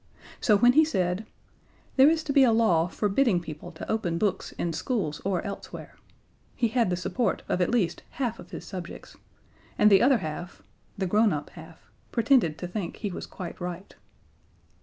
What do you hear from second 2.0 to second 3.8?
is to be a law forbidding people